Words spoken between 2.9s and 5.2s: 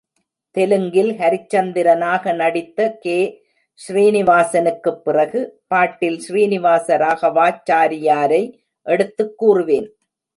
K. ஸ்ரீனிவாசனுக்குப்